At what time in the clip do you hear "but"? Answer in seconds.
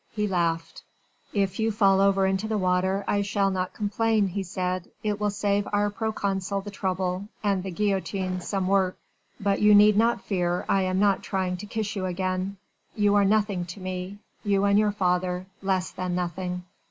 9.39-9.61